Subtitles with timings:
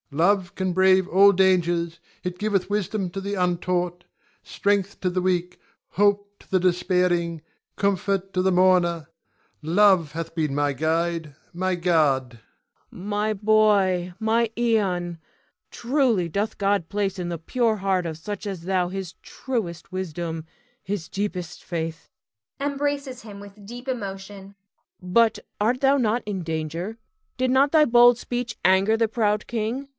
[0.11, 0.17] Ion.
[0.17, 1.99] Love can brave all dangers.
[2.23, 4.03] It giveth wisdom to the untaught,
[4.43, 5.57] strength to the weak,
[5.89, 7.41] hope to the despairing,
[7.77, 9.07] comfort to the mourner.
[9.61, 12.29] Love hath been my guide, my guard.
[12.89, 13.03] Cleon.
[13.07, 14.13] My boy!
[14.19, 15.19] my Ion!
[15.69, 20.45] Truly doth God place in the pure heart of such as thou his truest wisdom,
[20.83, 22.09] his deepest faith
[22.59, 24.55] [embraces him with deep emotion].
[25.01, 26.97] But art not thou in danger?
[27.37, 29.87] Did not thy bold speech anger the proud king?